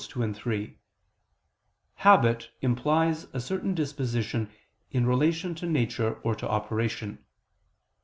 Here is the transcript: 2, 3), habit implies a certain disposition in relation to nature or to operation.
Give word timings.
2, 0.03 0.33
3), 0.33 0.77
habit 1.97 2.49
implies 2.61 3.25
a 3.33 3.39
certain 3.39 3.75
disposition 3.75 4.49
in 4.89 5.05
relation 5.05 5.53
to 5.53 5.67
nature 5.67 6.15
or 6.23 6.33
to 6.33 6.49
operation. 6.49 7.23